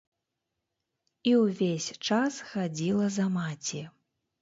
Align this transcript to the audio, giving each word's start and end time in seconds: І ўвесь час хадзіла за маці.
І 1.33 1.35
ўвесь 1.43 1.89
час 2.07 2.43
хадзіла 2.55 3.15
за 3.21 3.33
маці. 3.41 3.89